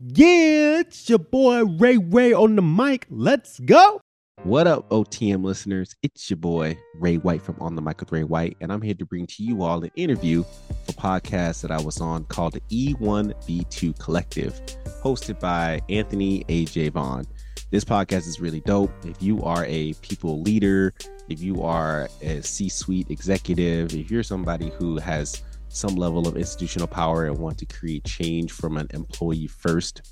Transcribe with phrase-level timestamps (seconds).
[0.00, 3.06] Yeah, it's your boy Ray Ray on the mic.
[3.10, 4.00] Let's go.
[4.42, 5.94] What up, OTM listeners?
[6.02, 8.94] It's your boy Ray White from On the Mic with Ray White, and I'm here
[8.94, 10.42] to bring to you all an interview
[10.84, 14.60] for podcast that I was on called the E1B2 Collective,
[15.00, 17.24] hosted by Anthony AJ Vaughn.
[17.70, 18.90] This podcast is really dope.
[19.04, 20.92] If you are a people leader,
[21.28, 25.40] if you are a C suite executive, if you're somebody who has
[25.74, 30.02] some level of institutional power and want to create change from an employee first,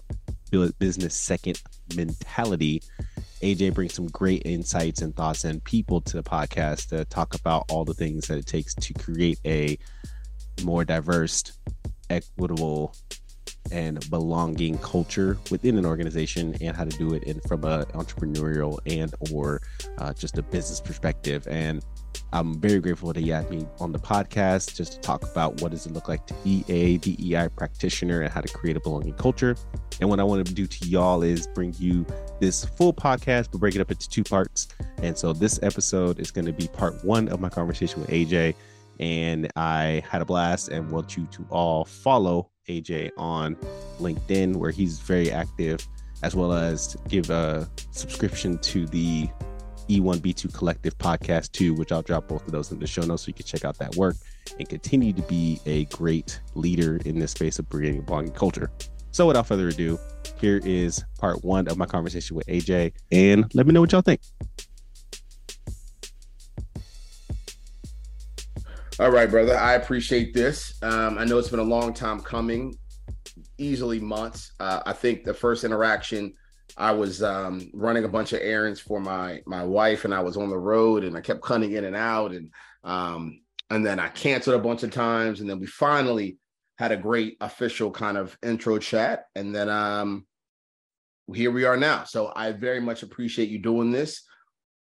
[0.79, 1.63] business second
[1.97, 2.83] mentality,
[3.41, 7.65] AJ brings some great insights and thoughts and people to the podcast to talk about
[7.71, 9.79] all the things that it takes to create a
[10.65, 11.45] more diverse,
[12.11, 12.95] equitable,
[13.71, 18.79] and belonging culture within an organization and how to do it in from an entrepreneurial
[18.87, 19.63] and or
[19.99, 21.47] uh, just a business perspective.
[21.49, 21.83] And
[22.35, 25.71] I'm very grateful that he had me on the podcast just to talk about what
[25.71, 29.13] does it look like to be a DEI practitioner and how to create a belonging
[29.15, 29.55] culture.
[30.01, 32.07] And what I want to do to y'all is bring you
[32.41, 34.69] this full podcast, but break it up into two parts.
[35.03, 38.55] And so this episode is going to be part one of my conversation with AJ.
[38.99, 43.57] And I had a blast and want you to all follow AJ on
[44.01, 45.87] LinkedIn, where he's very active,
[46.23, 49.29] as well as give a subscription to the
[49.89, 53.29] E1B2 Collective Podcast too, which I'll drop both of those in the show notes so
[53.29, 54.17] you can check out that work
[54.59, 58.71] and continue to be a great leader in this space of creating belonging culture.
[59.11, 59.99] So without further ado,
[60.39, 64.01] here is part one of my conversation with AJ, and let me know what y'all
[64.01, 64.21] think.
[68.99, 69.57] All right, brother.
[69.57, 70.75] I appreciate this.
[70.83, 72.77] Um, I know it's been a long time coming,
[73.59, 74.53] easily months.
[74.61, 76.35] Uh, I think the first interaction
[76.77, 80.37] I was um, running a bunch of errands for my my wife, and I was
[80.37, 82.51] on the road, and I kept cutting in and out, and
[82.85, 86.39] um, and then I canceled a bunch of times, and then we finally
[86.79, 90.27] had a great official kind of intro chat, and then um,
[91.35, 92.05] here we are now.
[92.05, 94.23] So I very much appreciate you doing this.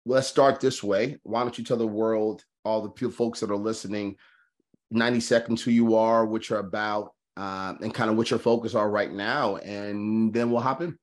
[0.06, 1.20] Let's start this way.
[1.24, 4.16] Why don't you tell the world, all the folks that are listening,
[4.90, 8.76] ninety seconds who you are, what you're about, uh, and kind of what your focus
[8.76, 10.98] are right now, and then we'll hop in.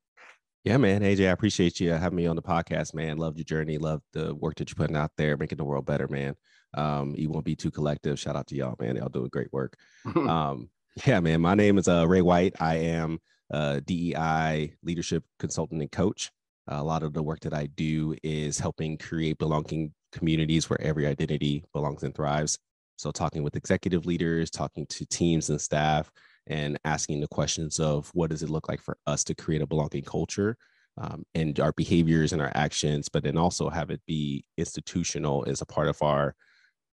[0.64, 1.02] Yeah, man.
[1.02, 3.16] AJ, I appreciate you having me on the podcast, man.
[3.16, 3.78] Love your journey.
[3.78, 6.34] Love the work that you're putting out there, making the world better, man.
[6.74, 8.18] Um, E1B2 Collective.
[8.18, 8.96] Shout out to y'all, man.
[8.96, 9.76] Y'all doing great work.
[10.16, 10.68] um,
[11.06, 11.40] yeah, man.
[11.40, 12.54] My name is uh, Ray White.
[12.60, 13.18] I am
[13.50, 16.30] a DEI leadership consultant and coach.
[16.70, 20.80] Uh, a lot of the work that I do is helping create belonging communities where
[20.80, 22.58] every identity belongs and thrives.
[22.96, 26.10] So, talking with executive leaders, talking to teams and staff,
[26.48, 29.66] and asking the questions of what does it look like for us to create a
[29.66, 30.56] belonging culture
[31.00, 35.60] um, and our behaviors and our actions, but then also have it be institutional as
[35.60, 36.34] a part of our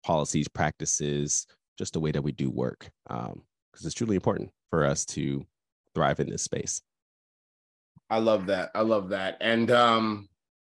[0.03, 1.47] policies, practices,
[1.77, 2.89] just the way that we do work.
[3.07, 3.41] Because um,
[3.81, 5.45] it's truly important for us to
[5.95, 6.81] thrive in this space.
[8.09, 8.71] I love that.
[8.75, 9.37] I love that.
[9.39, 10.27] And um,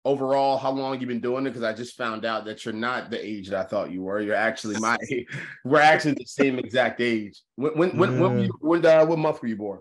[0.06, 1.50] overall, how long you been doing it?
[1.50, 4.20] Because I just found out that you're not the age that I thought you were.
[4.20, 5.28] You're actually my age.
[5.64, 7.42] We're actually the same exact age.
[7.56, 9.80] When when when when, you, when uh, what month were you born?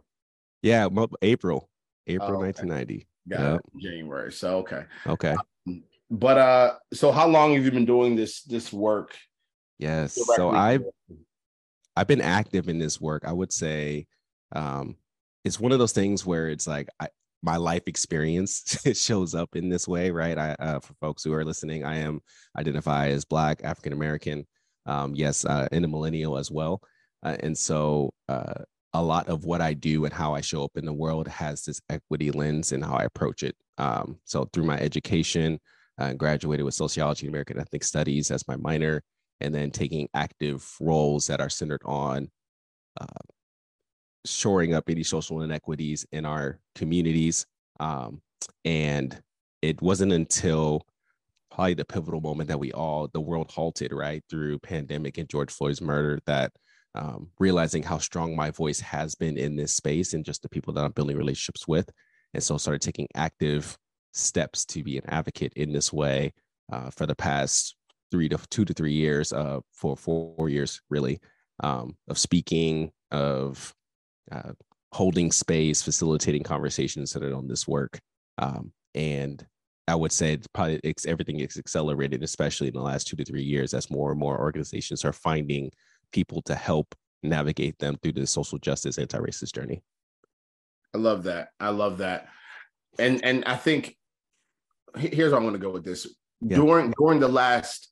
[0.63, 0.89] Yeah,
[1.23, 1.69] April,
[2.07, 2.47] April oh, okay.
[2.47, 3.07] 1990.
[3.29, 3.61] Got yep.
[3.61, 3.81] it.
[3.81, 4.33] January.
[4.33, 4.85] So okay.
[5.07, 5.35] Okay.
[5.67, 9.17] Um, but uh, so how long have you been doing this this work?
[9.79, 10.19] Yes.
[10.37, 10.85] So I've
[11.97, 13.25] I've been active in this work.
[13.27, 14.07] I would say
[14.55, 14.97] um
[15.45, 17.09] it's one of those things where it's like I,
[17.43, 20.39] my life experience shows up in this way, right?
[20.39, 22.21] I, uh, for folks who are listening, I am
[22.57, 24.47] identify as Black, African American,
[24.87, 26.83] um, yes, uh, and a millennial as well.
[27.23, 28.55] Uh, and so, uh,
[28.95, 31.65] a lot of what I do and how I show up in the world has
[31.65, 33.57] this equity lens and how I approach it.
[33.79, 35.59] Um, so, through my education,
[35.99, 39.03] I graduated with sociology and American ethnic studies as my minor,
[39.41, 42.31] and then taking active roles that are centered on
[43.01, 43.07] uh,
[44.25, 47.47] shoring up any social inequities in our communities.
[47.81, 48.23] Um,
[48.65, 49.21] and
[49.61, 50.87] it wasn't until
[51.51, 55.51] probably the pivotal moment that we all, the world halted, right, through pandemic and George
[55.51, 56.53] Floyd's murder, that
[56.95, 60.73] um, realizing how strong my voice has been in this space and just the people
[60.75, 61.91] that I'm building relationships with.
[62.35, 63.77] And so started taking active
[64.13, 66.33] steps to be an advocate in this way
[66.71, 67.77] uh, for the past
[68.11, 71.19] three to two to three years, uh, for four years really,
[71.63, 73.75] um, of speaking, of
[74.31, 74.53] uh,
[74.93, 77.99] holding space, facilitating conversations centered on this work.
[78.39, 79.45] Um, and
[79.89, 83.25] I would say it's probably it's, everything is accelerated, especially in the last two to
[83.25, 85.71] three years, as more and more organizations are finding
[86.13, 89.83] people to help navigate them through the social justice anti-racist journey.
[90.95, 91.49] I love that.
[91.59, 92.29] I love that.
[92.99, 93.97] And and I think
[94.97, 96.07] here's how I'm going to go with this.
[96.41, 96.57] Yeah.
[96.57, 97.89] During during the last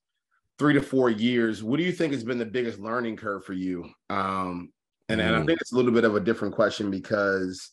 [0.59, 3.55] three to four years, what do you think has been the biggest learning curve for
[3.55, 4.73] you um,
[5.11, 5.47] and, and I mm.
[5.47, 7.71] think it's a little bit of a different question because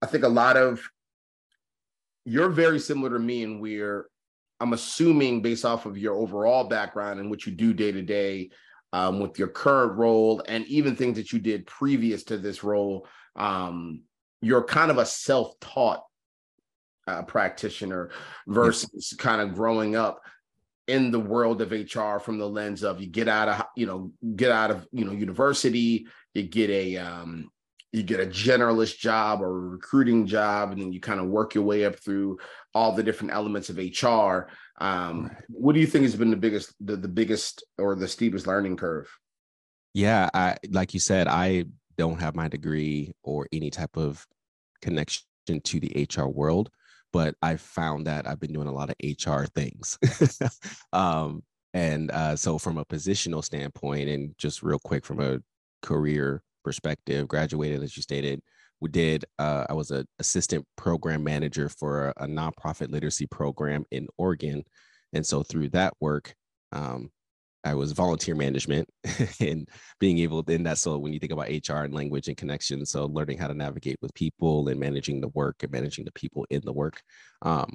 [0.00, 0.80] I think a lot of
[2.24, 4.06] you're very similar to me, and we're
[4.60, 8.50] I'm assuming based off of your overall background and what you do day to day
[8.92, 13.06] um, with your current role and even things that you did previous to this role,
[13.34, 14.02] um,
[14.40, 16.04] you're kind of a self-taught
[17.08, 18.10] uh, practitioner
[18.46, 20.20] versus kind of growing up
[20.88, 24.12] in the world of HR from the lens of you get out of you know
[24.36, 27.50] get out of you know university, you get a um,
[27.92, 31.54] you get a generalist job or a recruiting job, and then you kind of work
[31.54, 32.38] your way up through
[32.74, 34.48] all the different elements of HR.
[34.80, 35.36] Um, right.
[35.48, 38.76] What do you think has been the biggest the, the biggest or the steepest learning
[38.76, 39.08] curve?
[39.94, 41.66] Yeah, I like you said, I
[41.98, 44.26] don't have my degree or any type of
[44.80, 46.70] connection to the HR world
[47.12, 49.98] but I found that I've been doing a lot of HR things.
[50.92, 51.42] um,
[51.74, 55.40] and uh, so, from a positional standpoint, and just real quick from a
[55.82, 58.42] career perspective, graduated, as you stated,
[58.80, 59.24] we did.
[59.38, 64.64] Uh, I was an assistant program manager for a, a nonprofit literacy program in Oregon,
[65.12, 66.34] and so through that work,
[66.72, 67.10] um,
[67.64, 68.88] I was volunteer management
[69.40, 69.68] and
[70.00, 73.06] being able then that's so when you think about HR and language and connection, so
[73.06, 76.60] learning how to navigate with people and managing the work and managing the people in
[76.64, 77.00] the work,
[77.42, 77.72] um,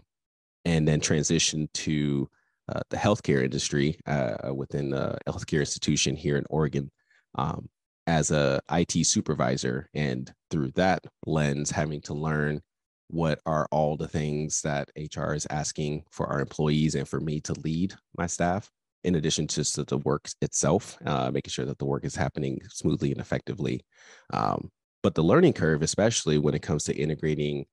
[0.65, 2.29] and then transition to
[2.69, 6.91] uh, the healthcare industry uh, within a healthcare institution here in Oregon
[7.35, 7.69] um,
[8.07, 12.61] as a IT supervisor, and through that lens, having to learn
[13.09, 17.39] what are all the things that HR is asking for our employees and for me
[17.39, 18.69] to lead my staff
[19.03, 23.11] in addition to the work itself, uh, making sure that the work is happening smoothly
[23.11, 23.85] and effectively.
[24.33, 24.69] Um,
[25.03, 27.65] but the learning curve, especially when it comes to integrating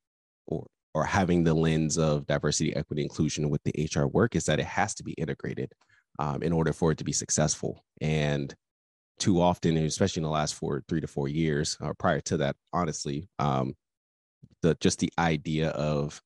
[0.47, 4.61] or or having the lens of diversity, equity, inclusion with the HR work, is that
[4.61, 5.73] it has to be integrated
[6.21, 7.85] um, in order for it to be successful.
[8.00, 8.55] And
[9.19, 12.55] too often, especially in the last four, three to four years, or prior to that,
[12.73, 13.75] honestly, um,
[14.62, 16.20] the just the idea of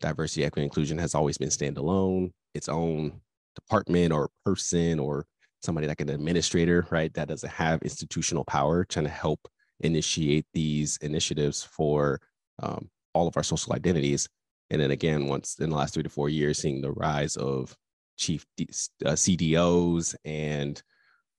[0.00, 3.20] diversity, equity, inclusion has always been standalone, its own
[3.60, 5.26] department or person or
[5.62, 9.48] somebody like an administrator, right, that doesn't have institutional power trying to help
[9.80, 12.20] initiate these initiatives for
[12.62, 14.28] um, all of our social identities.
[14.70, 17.74] And then again, once in the last three to four years, seeing the rise of
[18.16, 18.68] chief D-
[19.04, 20.82] uh, CDOs and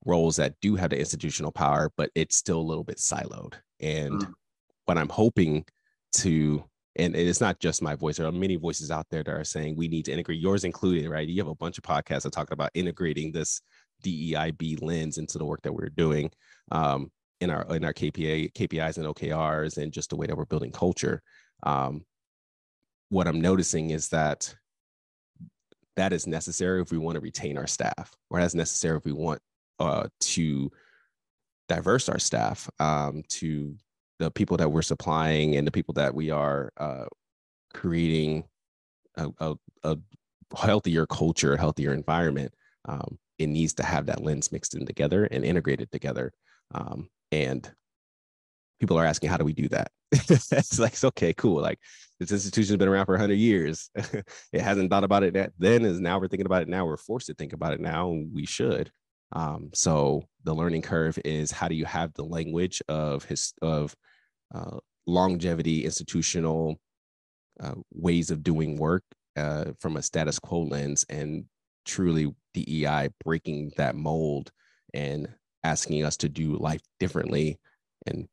[0.05, 3.53] roles that do have the institutional power, but it's still a little bit siloed.
[3.79, 4.33] And mm.
[4.85, 5.65] what I'm hoping
[6.13, 6.63] to
[6.95, 8.17] and it's not just my voice.
[8.17, 11.09] There are many voices out there that are saying we need to integrate yours included,
[11.09, 11.27] right?
[11.27, 13.61] You have a bunch of podcasts that talk about integrating this
[14.03, 16.31] DEIB lens into the work that we're doing
[16.71, 20.45] um, in our in our KPA KPIs and OKRs and just the way that we're
[20.45, 21.21] building culture.
[21.63, 22.05] Um,
[23.09, 24.53] what I'm noticing is that
[25.95, 29.11] that is necessary if we want to retain our staff, or that's necessary if we
[29.11, 29.41] want
[29.79, 30.71] uh, to
[31.67, 33.75] diverse our staff um, to
[34.19, 37.05] the people that we're supplying and the people that we are uh,
[37.73, 38.43] creating
[39.17, 39.97] a, a, a,
[40.57, 42.53] healthier culture, a healthier environment,
[42.85, 46.33] um, it needs to have that lens mixed in together and integrated together.
[46.73, 47.69] Um, and
[48.79, 49.91] people are asking, how do we do that?
[50.11, 51.61] it's like, it's okay, cool.
[51.61, 51.79] Like
[52.19, 53.89] this institution has been around for 100 years.
[53.95, 56.85] it hasn't thought about it then, is now we're thinking about it now.
[56.85, 58.91] We're forced to think about it now, we should.
[59.31, 63.95] Um, so the learning curve is how do you have the language of his of
[64.53, 66.79] uh, longevity, institutional
[67.59, 69.03] uh, ways of doing work
[69.35, 71.45] uh, from a status quo lens, and
[71.85, 74.51] truly DEI breaking that mold
[74.93, 75.27] and
[75.63, 77.59] asking us to do life differently.
[78.07, 78.27] And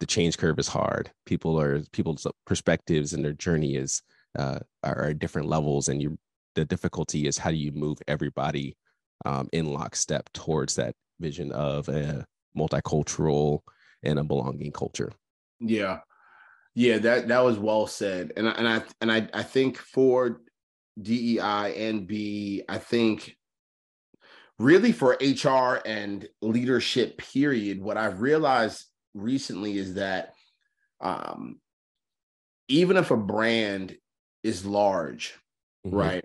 [0.00, 1.10] the change curve is hard.
[1.24, 4.02] People are people's perspectives and their journey is
[4.38, 6.18] uh, are, are different levels, and you
[6.54, 8.76] the difficulty is how do you move everybody
[9.24, 13.60] um, in lockstep towards that vision of a multicultural
[14.02, 15.12] and a belonging culture.
[15.60, 16.00] Yeah.
[16.74, 18.32] Yeah, that that was well said.
[18.36, 20.40] And I, and I and I I think for
[21.00, 23.36] DEI and B, I think
[24.58, 28.84] really for HR and leadership period, what I've realized
[29.14, 30.34] recently is that
[31.00, 31.58] um
[32.68, 33.96] even if a brand
[34.44, 35.34] is large,
[35.84, 35.96] mm-hmm.
[35.96, 36.24] right?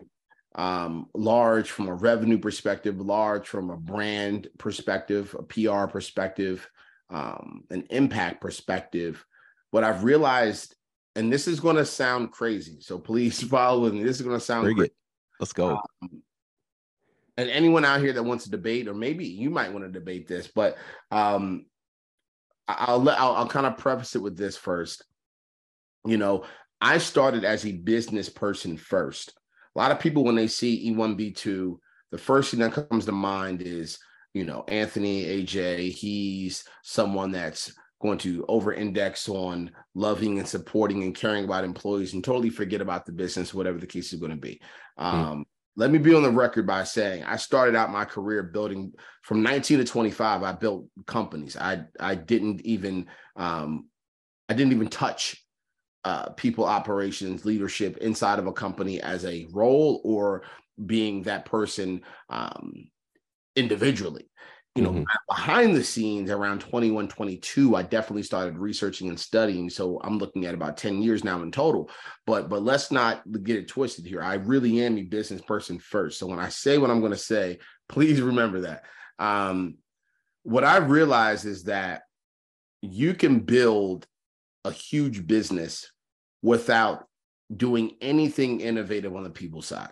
[0.55, 6.69] Um, large from a revenue perspective, large from a brand perspective, a PR perspective,
[7.10, 9.25] um, an impact perspective,
[9.72, 10.75] what I've realized,
[11.15, 14.03] and this is going to sound crazy, so please follow me.
[14.03, 14.93] This is going to sound Bring it.
[15.39, 15.79] Let's go.
[16.01, 16.22] Um,
[17.38, 20.27] and anyone out here that wants to debate, or maybe you might want to debate
[20.27, 20.77] this, but
[21.10, 21.65] um,
[22.67, 25.03] I'll let I'll, I'll kind of preface it with this first.
[26.05, 26.45] You know,
[26.79, 29.33] I started as a business person first.
[29.75, 31.77] A lot of people, when they see E1B2,
[32.12, 33.98] the first thing that comes to mind is
[34.34, 41.03] you know, Anthony AJ, he's someone that's going to over index on loving and supporting
[41.03, 44.32] and caring about employees and totally forget about the business, whatever the case is going
[44.32, 44.60] to be.
[44.98, 45.06] Hmm.
[45.06, 48.92] Um, let me be on the record by saying I started out my career building
[49.24, 50.44] from 19 to 25.
[50.44, 51.58] I built companies.
[51.58, 53.88] I I didn't even um,
[54.50, 55.42] I didn't even touch
[56.05, 60.43] uh, people operations leadership inside of a company as a role or
[60.86, 62.89] being that person um,
[63.55, 64.29] individually.
[64.75, 65.03] You know mm-hmm.
[65.29, 69.69] behind the scenes around 21 22 i definitely started researching and studying.
[69.69, 71.91] So i'm looking at about 10 years now in total
[72.25, 74.24] but but let's not get it twisted here.
[74.24, 76.17] I really am a business person first.
[76.17, 78.86] So when i say what i'm going to say please remember that.
[79.19, 79.75] Um,
[80.41, 82.01] what i realized is that
[82.81, 84.07] you can build
[84.65, 85.92] a huge business
[86.43, 87.07] without
[87.55, 89.91] doing anything innovative on the people side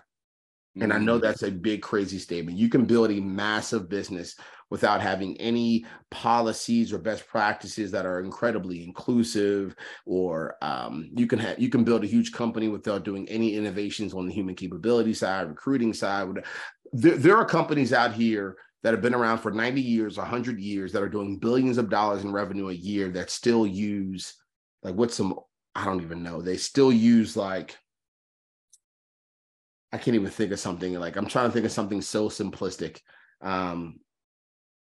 [0.80, 1.26] and I know mm-hmm.
[1.26, 2.58] that's a big, crazy statement.
[2.58, 4.36] You can build a massive business
[4.70, 11.40] without having any policies or best practices that are incredibly inclusive, or um, you can
[11.40, 15.14] have you can build a huge company without doing any innovations on the human capability
[15.14, 16.30] side, recruiting side.
[16.94, 20.94] There, there are companies out here that have been around for 90 years, 100 years,
[20.94, 24.36] that are doing billions of dollars in revenue a year that still use
[24.84, 25.38] like what's some
[25.76, 26.42] I don't even know.
[26.42, 27.78] They still use like
[29.94, 33.00] I can't even think of something like I'm trying to think of something so simplistic.
[33.42, 34.00] Um,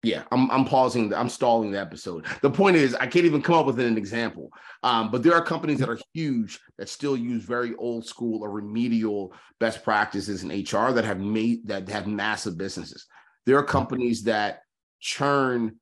[0.02, 1.14] yeah, I'm I'm pausing.
[1.14, 2.26] I'm stalling the episode.
[2.42, 4.50] The point is, I can't even come up with an example.
[4.82, 8.50] Um, but there are companies that are huge that still use very old school or
[8.50, 13.06] remedial best practices in HR that have made that have massive businesses.
[13.46, 14.62] There are companies that
[14.98, 15.76] churn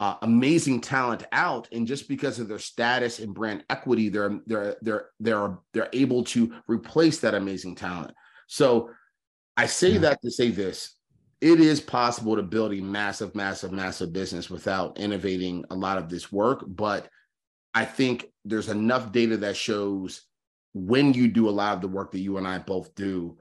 [0.00, 4.76] uh, amazing talent out, and just because of their status and brand equity, they're they're
[4.82, 8.12] they're they're they're able to replace that amazing talent.
[8.46, 8.90] So
[9.56, 10.00] I say yeah.
[10.00, 10.98] that to say this
[11.40, 16.08] it is possible to build a massive, massive, massive business without innovating a lot of
[16.08, 16.64] this work.
[16.66, 17.08] But
[17.74, 20.22] I think there's enough data that shows
[20.74, 23.36] when you do a lot of the work that you and I both do,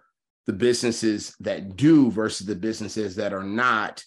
[0.46, 4.04] the businesses that do versus the businesses that are not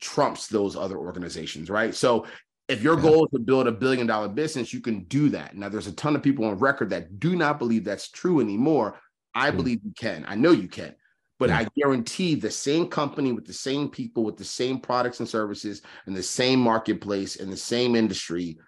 [0.00, 1.94] trumps those other organizations, right?
[1.94, 2.26] So
[2.68, 5.56] if your goal is to build a billion dollar business, you can do that.
[5.56, 8.98] Now, there's a ton of people on record that do not believe that's true anymore.
[9.34, 9.56] I mm.
[9.56, 10.24] believe you can.
[10.26, 10.94] I know you can.
[11.38, 11.50] But.
[11.50, 15.82] I guarantee the same company with the same people, with the same products and services,
[16.06, 18.58] and the same marketplace and the same industry,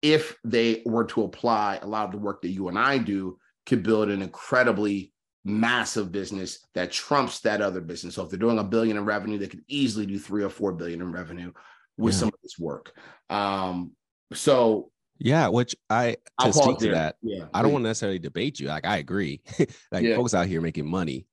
[0.00, 3.38] if they were to apply a lot of the work that you and I do,
[3.66, 5.12] could build an incredibly
[5.48, 8.14] massive business that trumps that other business.
[8.14, 10.72] So if they're doing a billion in revenue, they could easily do three or four
[10.72, 11.52] billion in revenue
[11.96, 12.20] with yeah.
[12.20, 12.92] some of this work.
[13.30, 13.92] Um,
[14.32, 18.18] so yeah, which I to I'll speak to that, yeah, I don't want to necessarily
[18.18, 18.68] debate you.
[18.68, 19.40] Like I agree.
[19.92, 20.16] like yeah.
[20.16, 21.26] folks out here making money,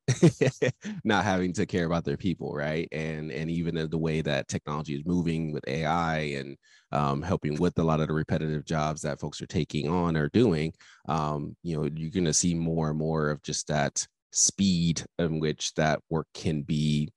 [1.03, 2.87] not having to care about their people, right?
[2.91, 6.57] And and even the way that technology is moving with AI and
[6.91, 10.29] um, helping with a lot of the repetitive jobs that folks are taking on or
[10.29, 10.73] doing,
[11.07, 15.39] um, you know, you're going to see more and more of just that speed in
[15.39, 17.09] which that work can be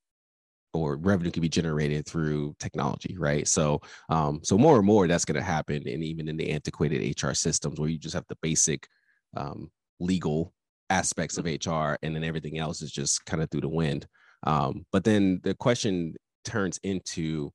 [0.79, 3.47] or revenue can be generated through technology, right?
[3.47, 7.23] So, um, so more and more that's going to happen, and even in the antiquated
[7.23, 8.89] HR systems where you just have the basic
[9.37, 9.71] um,
[10.01, 10.53] legal
[10.91, 14.07] aspects of HR, and then everything else is just kind of through the wind.
[14.45, 17.53] Um, but then the question turns into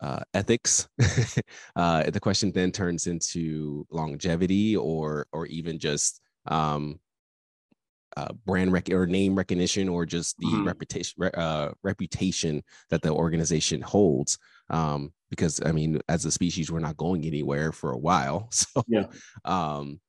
[0.00, 0.88] uh, ethics.
[1.76, 6.98] uh, the question then turns into longevity, or or even just um,
[8.16, 10.66] uh, brand rec- or name recognition or just the mm-hmm.
[10.66, 14.38] reputation uh, reputation that the organization holds
[14.70, 18.82] um, because i mean as a species we're not going anywhere for a while so
[18.88, 19.06] yeah.
[19.44, 20.00] um,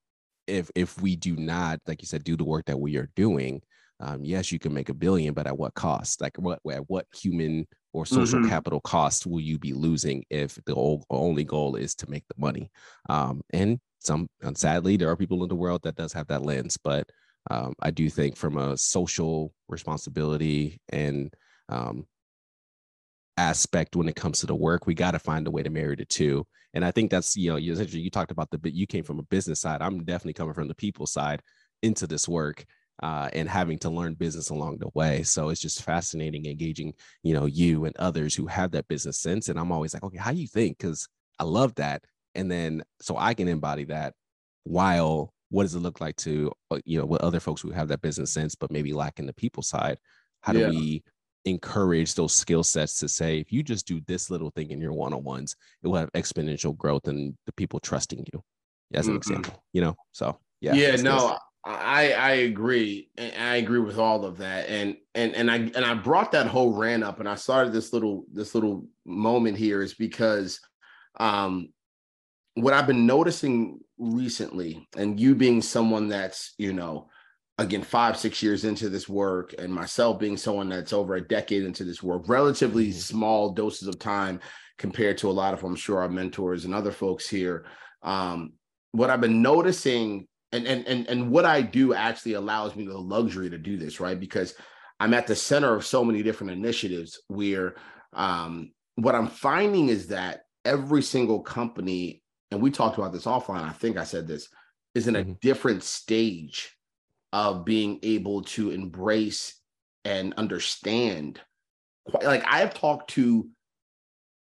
[0.47, 3.61] if if we do not like you said do the work that we are doing
[3.99, 7.05] um, yes you can make a billion but at what cost like what at what
[7.13, 8.49] human or social mm-hmm.
[8.49, 12.69] capital cost will you be losing if the only goal is to make the money
[13.09, 16.43] um, and some and sadly there are people in the world that does have that
[16.43, 17.09] lens but
[17.49, 21.33] um, I do think from a social responsibility and
[21.69, 22.05] um,
[23.37, 25.95] aspect when it comes to the work, we got to find a way to marry
[25.95, 26.45] the two.
[26.73, 29.03] And I think that's you know you essentially you talked about the bit you came
[29.03, 29.81] from a business side.
[29.81, 31.41] I'm definitely coming from the people side
[31.81, 32.65] into this work
[33.01, 35.23] uh, and having to learn business along the way.
[35.23, 39.49] So it's just fascinating engaging you know you and others who have that business sense.
[39.49, 40.77] And I'm always like, okay, how you think?
[40.77, 41.07] Because
[41.39, 42.03] I love that.
[42.35, 44.13] And then so I can embody that
[44.63, 47.87] while what does it look like to uh, you know with other folks who have
[47.87, 49.97] that business sense but maybe lacking the people side
[50.41, 50.69] how do yeah.
[50.69, 51.03] we
[51.45, 54.93] encourage those skill sets to say if you just do this little thing in your
[54.93, 58.43] one-on-ones it will have exponential growth and the people trusting you
[58.93, 59.17] as an mm-hmm.
[59.17, 61.37] example you know so yeah yeah no
[61.69, 63.09] I I agree.
[63.17, 64.69] and I agree with all of that.
[64.69, 67.91] And and and I and I brought that whole rant up and I started this
[67.91, 70.61] little this little moment here is because
[71.19, 71.69] Um,
[72.53, 77.09] what I've been noticing recently, and you being someone that's, you know,
[77.57, 81.63] again, five, six years into this work, and myself being someone that's over a decade
[81.63, 82.99] into this work, relatively mm-hmm.
[82.99, 84.39] small doses of time
[84.77, 87.65] compared to a lot of, I'm sure, our mentors and other folks here.
[88.03, 88.53] Um,
[88.91, 92.97] what I've been noticing, and and and and what I do actually allows me the
[92.97, 94.19] luxury to do this, right?
[94.19, 94.53] Because
[94.99, 97.75] I'm at the center of so many different initiatives where
[98.13, 103.63] um, what I'm finding is that every single company, and we talked about this offline,
[103.63, 104.49] I think I said this,
[104.95, 105.33] is in a mm-hmm.
[105.41, 106.75] different stage
[107.33, 109.59] of being able to embrace
[110.05, 111.41] and understand.
[112.21, 113.47] Like I have talked to,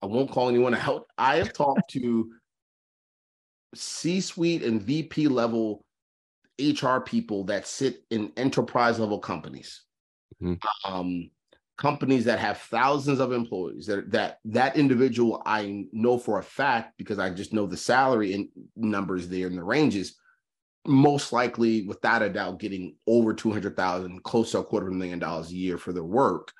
[0.01, 1.07] I won't call anyone out.
[1.17, 2.31] I have talked to
[3.75, 5.83] C-suite and VP level
[6.59, 9.83] HR people that sit in enterprise level companies.
[10.41, 10.93] Mm-hmm.
[10.93, 11.29] Um,
[11.79, 16.97] companies that have thousands of employees that that that individual I know for a fact
[16.97, 20.17] because I just know the salary and numbers there and the ranges
[20.85, 25.19] most likely without a doubt getting over 200,000 close to a quarter of a million
[25.19, 26.51] dollars a year for their work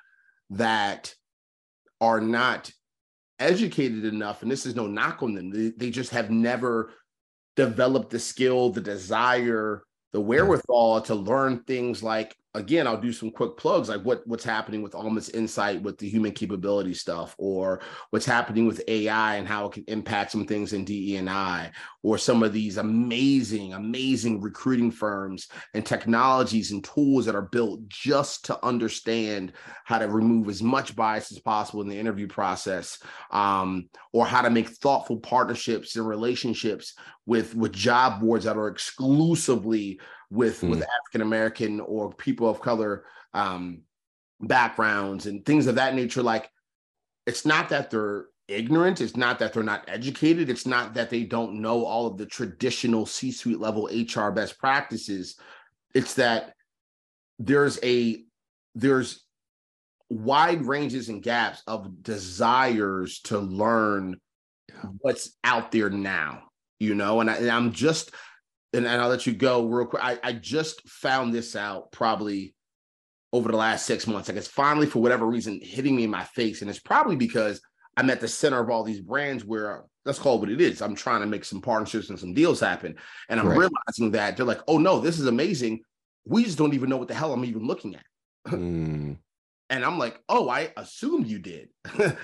[0.48, 1.14] that
[2.00, 2.70] are not
[3.38, 6.94] educated enough and this is no knock on them they, they just have never
[7.56, 13.30] developed the skill the desire the wherewithal to learn things like again, I'll do some
[13.30, 17.80] quick plugs like what what's happening with Almost Insight with the human capability stuff, or
[18.10, 21.70] what's happening with AI and how it can impact some things in DE and I,
[22.02, 27.88] or some of these amazing, amazing recruiting firms and technologies and tools that are built
[27.88, 29.52] just to understand
[29.84, 32.98] how to remove as much bias as possible in the interview process,
[33.30, 36.94] um, or how to make thoughtful partnerships and relationships
[37.26, 40.00] with with job boards that are exclusively
[40.30, 40.70] with mm.
[40.70, 43.82] with African American or people of color um,
[44.40, 46.22] backgrounds and things of that nature.
[46.22, 46.50] Like,
[47.26, 49.00] it's not that they're ignorant.
[49.00, 50.50] It's not that they're not educated.
[50.50, 55.36] It's not that they don't know all of the traditional C-suite level HR best practices.
[55.94, 56.54] It's that
[57.38, 58.22] there's a
[58.74, 59.24] there's
[60.08, 64.20] wide ranges and gaps of desires to learn
[64.98, 66.42] what's out there now
[66.78, 68.12] you know and, I, am just
[68.72, 70.04] and, and I'll let you go real quick.
[70.04, 72.54] I, I just found this out probably
[73.32, 74.28] over the last six months.
[74.28, 76.62] Like it's finally, for whatever reason, hitting me in my face.
[76.62, 77.60] And it's probably because
[77.96, 80.80] I'm at the center of all these brands where let's call it what it is.
[80.80, 82.96] I'm trying to make some partnerships and some deals happen.
[83.28, 83.58] And I'm right.
[83.58, 85.80] realizing that they're like, oh no, this is amazing.
[86.24, 88.04] We just don't even know what the hell I'm even looking at.
[88.48, 89.16] mm.
[89.72, 91.68] And I'm like, oh, I assumed you did.
[91.86, 92.16] mm.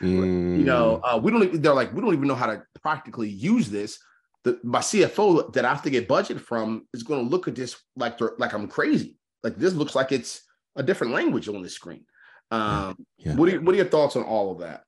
[0.00, 1.14] You know, mm.
[1.14, 1.42] uh, we don't.
[1.42, 3.98] Even, they're like, we don't even know how to practically use this
[4.46, 7.56] the my CFO that I have to get budget from is going to look at
[7.56, 9.18] this like like I'm crazy.
[9.42, 10.42] Like this looks like it's
[10.76, 12.04] a different language on the screen.
[12.52, 13.34] Um, yeah.
[13.34, 14.84] What are what are your thoughts on all of that?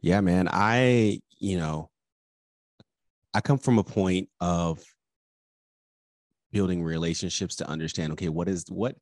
[0.00, 0.48] Yeah, man.
[0.50, 1.90] I you know,
[3.34, 4.80] I come from a point of
[6.52, 8.12] building relationships to understand.
[8.12, 8.94] Okay, what is what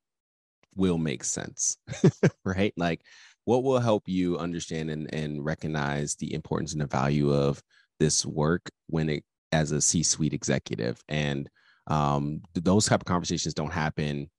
[0.75, 1.77] will make sense,
[2.45, 2.73] right?
[2.79, 3.03] Like,
[3.45, 7.63] what will help you understand and and recognize the importance and the value of
[8.01, 9.25] this work when it
[9.57, 11.49] as a C-suite executive, and
[11.87, 14.31] um, those type of conversations don't happen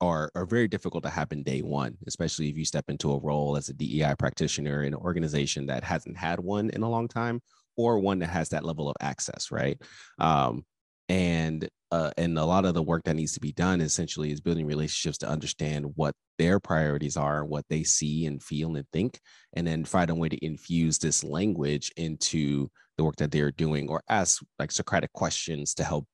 [0.00, 3.56] or are very difficult to happen day one, especially if you step into a role
[3.56, 7.40] as a DEI practitioner in an organization that hasn't had one in a long time
[7.76, 9.80] or one that has that level of access, right?
[10.18, 10.64] Um,
[11.08, 14.42] and uh, and a lot of the work that needs to be done essentially is
[14.42, 19.18] building relationships to understand what their priorities are, what they see and feel and think,
[19.54, 23.88] and then find a way to infuse this language into the work that they're doing
[23.88, 26.06] or ask like Socratic questions to help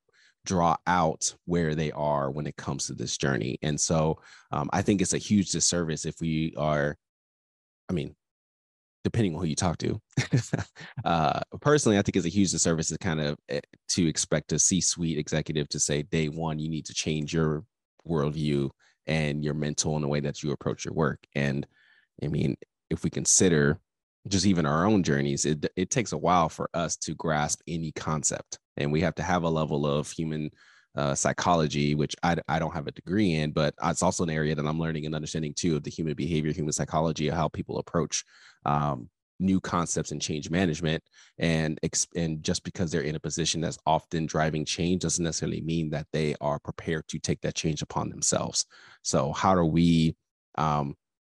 [0.45, 3.59] draw out where they are when it comes to this journey.
[3.63, 4.21] And so
[4.53, 6.97] um, I think it's a huge disservice if we are,
[7.89, 8.15] I mean,
[9.05, 10.01] depending on who you talk to.
[11.05, 14.59] uh, personally, I think it's a huge disservice to kind of eh, to expect a
[14.59, 17.65] C-suite executive to say day one you need to change your
[18.07, 18.71] worldview
[19.07, 21.21] and your mental in the way that you approach your work.
[21.35, 21.67] And
[22.23, 22.57] I mean,
[22.91, 23.81] if we consider
[24.29, 27.93] just even our own journeys, it it takes a while for us to grasp any
[27.93, 30.51] concept, and we have to have a level of human
[30.97, 34.55] uh, psychology, which I, I don't have a degree in, but it's also an area
[34.55, 37.79] that I'm learning and understanding too of the human behavior, human psychology, of how people
[37.79, 38.25] approach
[38.65, 39.09] um,
[39.41, 41.03] new concepts and change management.
[41.39, 41.79] And
[42.15, 46.07] and just because they're in a position that's often driving change doesn't necessarily mean that
[46.13, 48.65] they are prepared to take that change upon themselves.
[49.03, 50.17] So how do we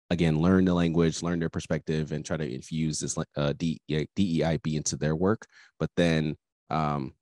[0.10, 4.96] again learn the language learn their perspective and try to infuse this uh, deib into
[4.96, 5.46] their work
[5.80, 6.36] but then
[6.70, 7.14] um,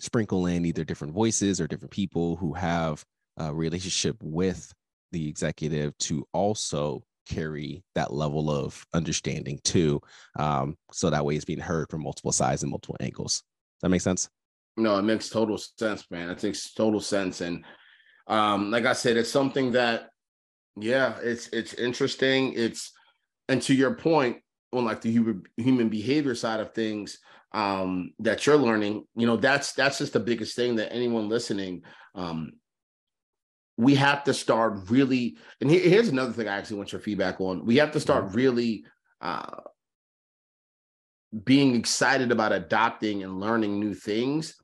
[0.00, 3.04] sprinkle in either different voices or different people who have
[3.38, 4.72] a relationship with
[5.12, 10.00] the executive to also carry that level of understanding too.
[10.38, 13.36] Um, so that way it's being heard from multiple sides and multiple angles.
[13.36, 14.28] Does that make sense?
[14.76, 16.30] No, it makes total sense, man.
[16.30, 17.40] It makes total sense.
[17.40, 17.64] And
[18.26, 20.10] um, like I said, it's something that,
[20.76, 22.52] yeah, it's it's interesting.
[22.54, 22.92] It's
[23.48, 24.38] and to your point
[24.72, 27.18] on like the human human behavior side of things
[27.52, 31.82] um, that you're learning, you know, that's that's just the biggest thing that anyone listening
[32.14, 32.52] um,
[33.76, 37.64] we have to start really and here's another thing i actually want your feedback on
[37.64, 38.36] we have to start mm-hmm.
[38.36, 38.84] really
[39.20, 39.60] uh,
[41.44, 44.54] being excited about adopting and learning new things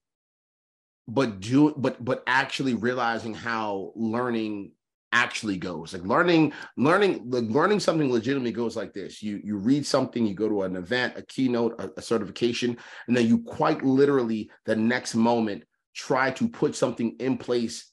[1.08, 4.70] but do but but actually realizing how learning
[5.12, 9.84] actually goes like learning learning like learning something legitimately goes like this you you read
[9.84, 12.76] something you go to an event a keynote a, a certification
[13.08, 17.90] and then you quite literally the next moment try to put something in place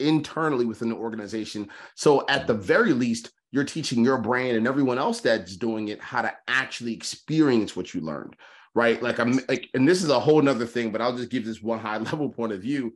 [0.00, 1.68] internally within the organization.
[1.94, 6.00] So at the very least, you're teaching your brain and everyone else that's doing it
[6.00, 8.36] how to actually experience what you learned,
[8.74, 9.02] right?
[9.02, 11.62] Like I'm like, and this is a whole nother thing, but I'll just give this
[11.62, 12.94] one high level point of view.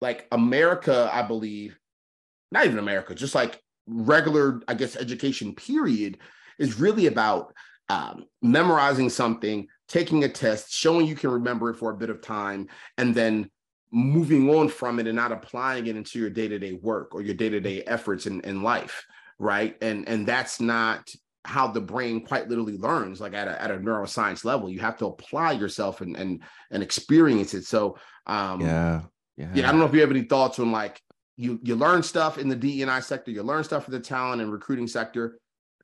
[0.00, 1.78] Like America, I believe,
[2.54, 6.18] not even America, just like regular, I guess, education period
[6.58, 7.52] is really about
[7.90, 12.22] um, memorizing something, taking a test, showing you can remember it for a bit of
[12.22, 13.50] time, and then
[13.92, 17.82] moving on from it and not applying it into your day-to-day work or your day-to-day
[17.82, 19.04] efforts in, in life
[19.38, 19.76] right?
[19.82, 21.10] And and that's not
[21.44, 24.70] how the brain quite literally learns like at a, at a neuroscience level.
[24.70, 27.64] You have to apply yourself and and and experience it.
[27.64, 29.02] So um yeah
[29.36, 29.68] yeah, yeah.
[29.68, 31.00] i don't know if you have any thoughts on like
[31.36, 34.52] you you learn stuff in the DEI sector you learn stuff in the talent and
[34.52, 35.38] recruiting sector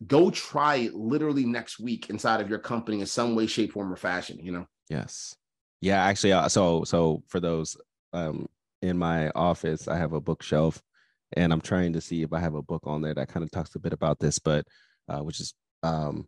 [0.07, 3.93] go try it literally next week inside of your company in some way shape form
[3.93, 5.35] or fashion you know yes
[5.81, 7.77] yeah actually uh, so so for those
[8.13, 8.47] um,
[8.83, 10.83] in my office, I have a bookshelf,
[11.37, 13.51] and I'm trying to see if I have a book on there that kind of
[13.51, 14.67] talks a bit about this, but
[15.09, 16.27] uh, which is um,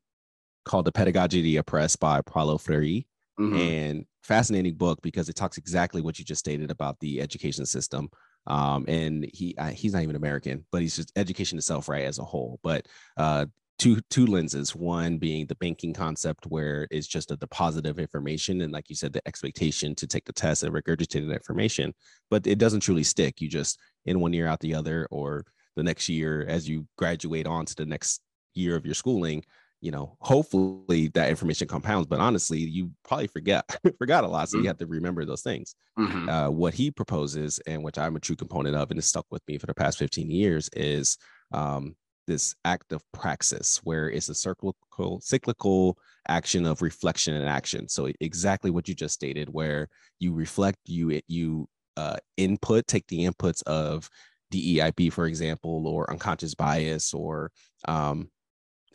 [0.64, 3.02] called "The Pedagogy of the Oppressed" by Paulo Freire.
[3.40, 3.56] Mm-hmm.
[3.56, 8.10] And fascinating book because it talks exactly what you just stated about the education system.
[8.46, 12.18] Um, and he uh, he's not even American, but he's just education itself, right, as
[12.18, 12.58] a whole.
[12.62, 13.46] But uh,
[13.78, 18.60] two two lenses one being the banking concept where it's just a deposit of information
[18.60, 21.92] and like you said the expectation to take the test and regurgitate that information
[22.30, 25.82] but it doesn't truly stick you just in one year out the other or the
[25.82, 28.20] next year as you graduate on to the next
[28.54, 29.42] year of your schooling
[29.82, 33.64] you know hopefully that information compounds but honestly you probably forget
[33.98, 34.64] forgot a lot so mm-hmm.
[34.64, 36.28] you have to remember those things mm-hmm.
[36.28, 39.42] uh, what he proposes and which i'm a true component of and it's stuck with
[39.48, 41.18] me for the past 15 years is
[41.52, 41.94] um,
[42.26, 48.08] this act of praxis where it's a cyclical cyclical action of reflection and action so
[48.20, 49.88] exactly what you just stated where
[50.20, 54.08] you reflect you you uh, input take the inputs of
[54.52, 57.50] DEIB for example or unconscious bias or
[57.88, 58.30] um,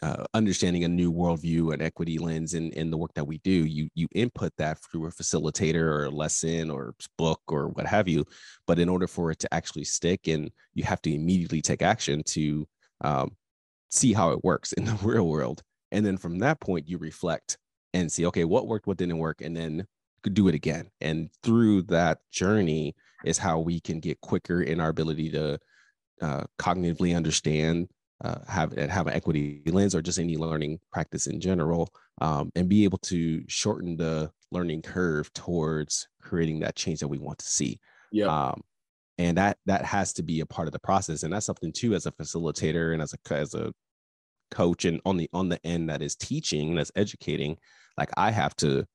[0.01, 3.51] uh, understanding a new worldview and equity lens in, in the work that we do
[3.51, 8.07] you you input that through a facilitator or a lesson or book or what have
[8.07, 8.23] you
[8.67, 12.21] but in order for it to actually stick and you have to immediately take action
[12.23, 12.67] to
[13.01, 13.35] um,
[13.89, 15.61] see how it works in the real world.
[15.91, 17.57] And then from that point, you reflect
[17.93, 19.85] and see, okay, what worked, what didn't work, and then
[20.33, 20.89] do it again.
[20.99, 25.57] And through that journey is how we can get quicker in our ability to
[26.21, 27.87] uh, cognitively understand,
[28.23, 31.89] uh, have have an equity lens, or just any learning practice in general,
[32.21, 37.17] um, and be able to shorten the learning curve towards creating that change that we
[37.19, 37.79] want to see.
[38.11, 38.27] Yeah.
[38.27, 38.61] Um,
[39.17, 41.93] and that that has to be a part of the process and that's something too
[41.93, 43.71] as a facilitator and as a as a
[44.51, 47.57] coach and on the on the end that is teaching that's educating
[47.97, 48.85] like i have to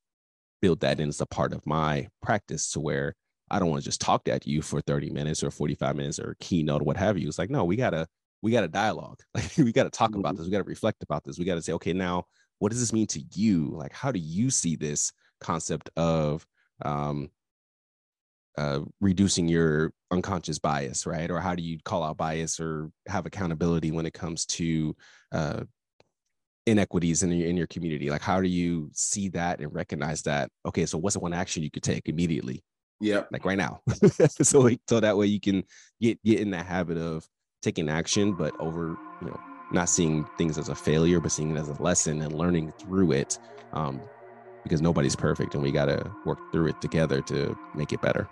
[0.61, 3.13] build that in as a part of my practice to where
[3.51, 6.35] i don't want to just talk at you for 30 minutes or 45 minutes or
[6.39, 8.07] keynote or what have you it's like no we gotta
[8.43, 10.19] we gotta dialogue like we gotta talk mm-hmm.
[10.19, 12.23] about this we gotta reflect about this we gotta say okay now
[12.59, 16.45] what does this mean to you like how do you see this concept of
[16.85, 17.29] um
[18.57, 21.31] uh, reducing your unconscious bias, right?
[21.31, 24.95] Or how do you call out bias or have accountability when it comes to
[25.31, 25.63] uh,
[26.65, 28.09] inequities in your in your community?
[28.09, 30.51] Like, how do you see that and recognize that?
[30.65, 32.63] Okay, so what's the one action you could take immediately?
[32.99, 33.81] Yeah, like right now.
[34.29, 35.63] so so that way you can
[35.99, 37.27] get get in the habit of
[37.63, 39.39] taking action, but over you know
[39.71, 43.13] not seeing things as a failure, but seeing it as a lesson and learning through
[43.13, 43.39] it.
[43.71, 43.99] Um,
[44.63, 48.29] because nobody's perfect and we got to work through it together to make it better.